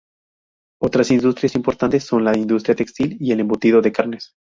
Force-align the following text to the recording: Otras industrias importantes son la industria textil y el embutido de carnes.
Otras 0.81 1.11
industrias 1.11 1.53
importantes 1.53 2.05
son 2.05 2.23
la 2.25 2.35
industria 2.35 2.75
textil 2.75 3.17
y 3.19 3.33
el 3.33 3.39
embutido 3.41 3.83
de 3.83 3.91
carnes. 3.91 4.33